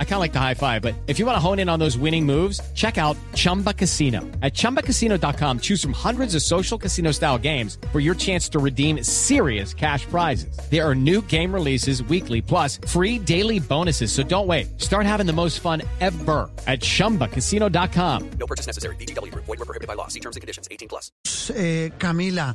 [0.00, 1.78] I kind of like the high five, but if you want to hone in on
[1.78, 4.22] those winning moves, check out Chumba Casino.
[4.42, 9.04] At ChumbaCasino.com, choose from hundreds of social casino style games for your chance to redeem
[9.04, 10.58] serious cash prizes.
[10.68, 14.10] There are new game releases weekly, plus free daily bonuses.
[14.10, 14.80] So don't wait.
[14.80, 18.30] Start having the most fun ever at ChumbaCasino.com.
[18.40, 18.96] No purchase necessary.
[18.96, 19.32] BGW.
[19.32, 20.08] Void were prohibited by law.
[20.08, 20.66] See terms and conditions.
[20.72, 21.12] 18 plus.
[21.54, 22.54] Eh, Camila,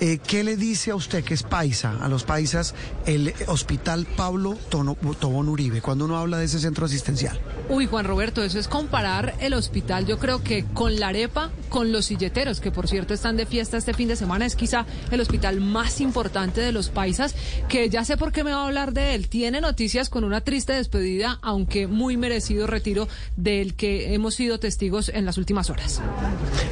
[0.00, 2.74] eh, ¿qué le dice a usted que es paisa, a los paisas,
[3.06, 7.38] el Hospital Pablo Tono- Tobón Uribe, cuando uno habla de ese centro asistencial?
[7.68, 11.92] Uy, Juan Roberto, eso es comparar el hospital, yo creo que con la arepa, con
[11.92, 15.20] los silleteros, que por cierto están de fiesta este fin de semana, es quizá el
[15.20, 17.34] hospital más importante de los paisas,
[17.68, 19.28] que ya sé por qué me va a hablar de él.
[19.28, 25.08] Tiene noticias con una triste despedida, aunque muy merecido retiro del que hemos sido testigos
[25.08, 26.00] en las últimas horas.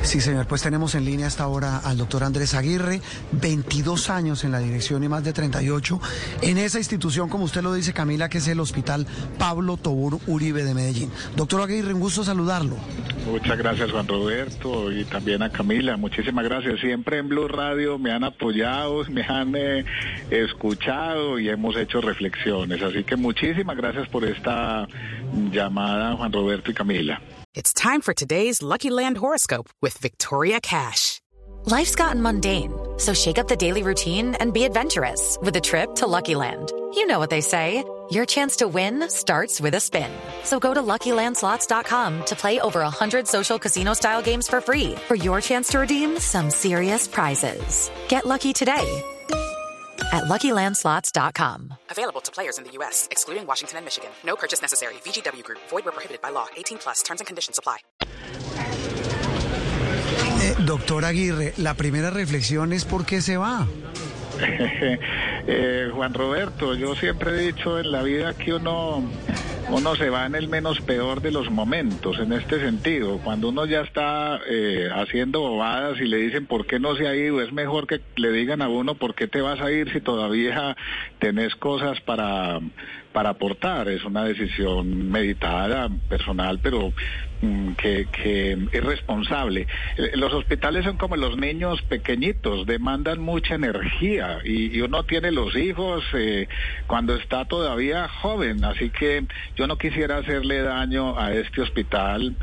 [0.02, 3.00] Sí, señor, pues tenemos en línea hasta ahora al doctor Andrés Aguirre,
[3.32, 6.00] 22 años en la dirección y más de 38
[6.42, 9.06] en esa institución, como usted lo dice, Camila, que es el Hospital
[9.38, 11.10] Pablo Tobón Uribe de Medellín.
[11.36, 12.76] Doctor Aguirre, un gusto saludarlo.
[13.26, 16.80] Muchas gracias Juan Roberto y también a Camila, muchísimas gracias.
[16.80, 19.84] Siempre en Blue Radio me han apoyado, me han eh,
[20.30, 22.82] escuchado y hemos hecho reflexiones.
[22.82, 24.88] Así que muchísimas gracias por esta
[25.52, 27.20] llamada Juan Roberto y Camila.
[27.54, 31.20] It's time for today's Lucky Land horoscope with Victoria Cash.
[31.66, 35.94] Life's gotten mundane, so shake up the daily routine and be adventurous with a trip
[35.96, 36.72] to Lucky Land.
[36.94, 40.10] You know what they say your chance to win starts with a spin.
[40.44, 45.14] So go to luckylandslots.com to play over 100 social casino style games for free for
[45.14, 47.90] your chance to redeem some serious prizes.
[48.08, 49.02] Get lucky today
[50.12, 51.74] at luckylandslots.com.
[51.90, 54.10] Available to players in the U.S., excluding Washington and Michigan.
[54.24, 54.94] No purchase necessary.
[55.04, 56.46] VGW Group, void were prohibited by law.
[56.56, 57.78] 18 plus terms and conditions apply.
[60.42, 63.66] Eh, doctor Aguirre, la primera reflexión es por qué se va.
[65.52, 69.02] Eh, Juan Roberto, yo siempre he dicho en la vida que uno,
[69.72, 73.18] uno se va en el menos peor de los momentos, en este sentido.
[73.22, 77.14] Cuando uno ya está eh, haciendo bobadas y le dicen por qué no se ha
[77.14, 80.00] ido, es mejor que le digan a uno por qué te vas a ir si
[80.00, 80.76] todavía
[81.20, 82.60] tenés cosas para,
[83.12, 83.88] para aportar.
[83.88, 86.92] Es una decisión meditada, personal, pero
[87.40, 89.66] mm, que, es responsable.
[89.96, 95.30] Eh, Los hospitales son como los niños pequeñitos, demandan mucha energía y, y uno tiene
[95.30, 96.48] los hijos eh,
[96.86, 99.24] cuando está todavía joven, así que
[99.60, 102.34] yo no quisiera hacerle daño a este hospital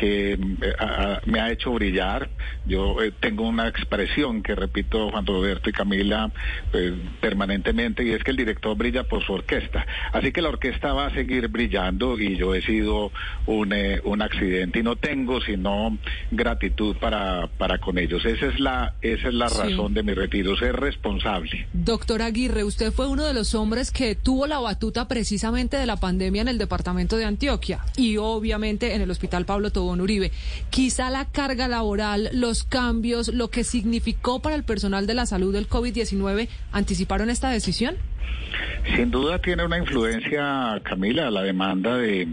[0.00, 0.38] que eh,
[0.76, 2.28] a- a- me ha hecho brillar.
[2.66, 6.32] Yo eh, tengo una expresión que repito Juan Roberto y Camila
[6.72, 9.86] eh, permanentemente y es que el director brilla por su orquesta.
[10.12, 13.12] Así que la orquesta va a seguir brillando y yo he sido
[13.46, 15.96] un, eh, un accidente y no tengo sino
[16.32, 18.24] gratitud para, para con ellos.
[18.24, 19.58] Esa es la, esa es la Sí.
[19.62, 21.68] razón de mi retiro, ser responsable.
[21.72, 25.96] Doctor Aguirre, usted fue uno de los hombres que tuvo la batuta precisamente de la
[25.96, 30.32] pandemia en el departamento de Antioquia y obviamente en el Hospital Pablo Tobón Uribe.
[30.70, 35.52] Quizá la carga laboral, los cambios, lo que significó para el personal de la salud
[35.52, 37.96] del COVID-19, ¿anticiparon esta decisión?
[38.96, 42.28] Sin duda tiene una influencia, Camila, la demanda de,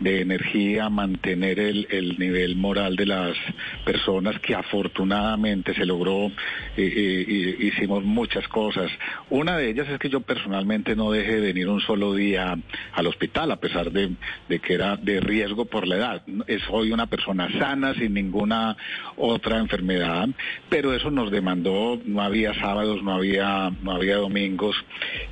[0.00, 3.36] de energía, mantener el, el nivel moral de las
[3.84, 6.32] personas que afortunadamente se logró, eh,
[6.76, 8.90] eh, hicimos muchas cosas.
[9.30, 12.58] Una de ellas es que yo personalmente no dejé de venir un solo día
[12.92, 14.10] al hospital, a pesar de,
[14.48, 16.22] de que era de riesgo por la edad.
[16.68, 18.76] Soy una persona sana, sin ninguna
[19.16, 20.28] otra enfermedad,
[20.68, 24.76] pero eso nos demandó, no había sábados, no había, no había domingos,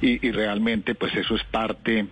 [0.01, 2.07] y realmente pues eso es parte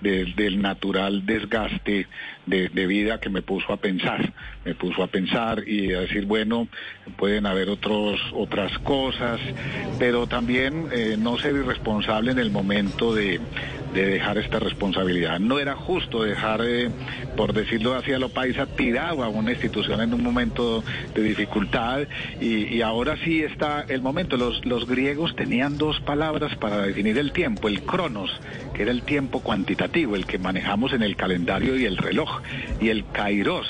[0.00, 2.06] de- del natural desgaste
[2.46, 4.32] de, de vida que me puso a pensar,
[4.64, 6.68] me puso a pensar y a decir, bueno,
[7.16, 9.40] pueden haber otros, otras cosas,
[9.98, 13.40] pero también eh, no ser irresponsable en el momento de,
[13.96, 15.40] de dejar esta responsabilidad.
[15.40, 16.90] No era justo dejar, eh,
[17.36, 20.84] por decirlo así a lo paisa, tirado a una institución en un momento
[21.14, 22.06] de dificultad
[22.40, 24.36] y, ahora sí está el momento.
[24.36, 28.30] Los, los griegos tenían dos palabras para definir el tiempo, el cronos,
[28.74, 32.42] que era el tiempo cuantitativo, el que manejamos en el calendario y el reloj,
[32.80, 33.66] y el kairos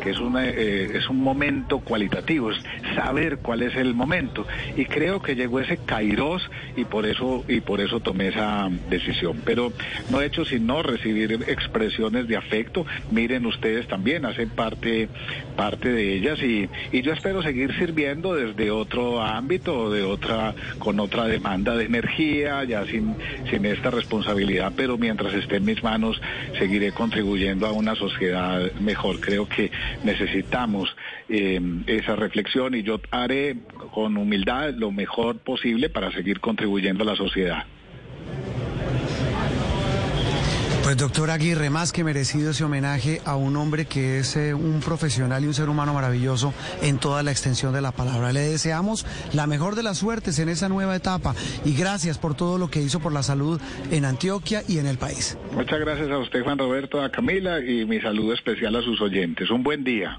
[0.00, 2.50] que es, eh, es un momento cualitativo,
[2.94, 4.46] saber cuál es el momento.
[4.76, 9.40] Y creo que llegó ese kairos y por eso, y por eso tomé esa decisión.
[9.44, 9.72] Pero
[10.10, 12.86] no he hecho sino recibir expresiones de afecto.
[13.10, 15.08] Miren ustedes también, hacen parte,
[15.56, 21.00] parte de ellas y, y yo espero seguir sirviendo desde otro ámbito, de otra, con
[21.00, 23.14] otra demanda de energía, ya sin,
[23.50, 26.20] sin esta responsabilidad, pero mientras esté en mis manos
[26.58, 29.20] seguiré contribuyendo a una sociedad mejor.
[29.20, 29.70] Creo que
[30.04, 30.94] necesitamos
[31.28, 33.56] eh, esa reflexión y y yo haré
[33.94, 37.64] con humildad lo mejor posible para seguir contribuyendo a la sociedad.
[40.82, 44.80] Pues doctor Aguirre, más que merecido ese homenaje a un hombre que es eh, un
[44.80, 46.52] profesional y un ser humano maravilloso
[46.82, 48.32] en toda la extensión de la palabra.
[48.32, 52.58] Le deseamos la mejor de las suertes en esa nueva etapa y gracias por todo
[52.58, 53.60] lo que hizo por la salud
[53.92, 55.38] en Antioquia y en el país.
[55.52, 59.50] Muchas gracias a usted, Juan Roberto, a Camila y mi saludo especial a sus oyentes.
[59.50, 60.18] Un buen día.